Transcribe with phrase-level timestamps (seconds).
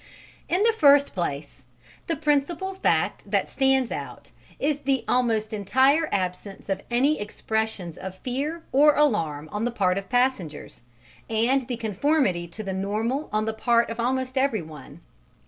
[0.49, 1.63] In the first place,
[2.07, 8.17] the principal fact that stands out is the almost entire absence of any expressions of
[8.17, 10.81] fear or alarm on the part of passengers,
[11.29, 15.01] and the conformity to the normal on the part of almost everyone.